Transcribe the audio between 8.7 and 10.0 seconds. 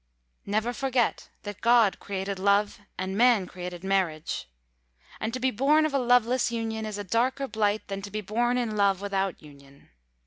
love without union.